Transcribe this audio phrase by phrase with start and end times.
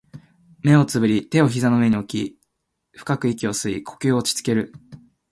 [0.63, 2.39] 目を瞑り、手を膝の上に置き、
[2.97, 4.73] 深く息を吸い、呼吸を落ち着ける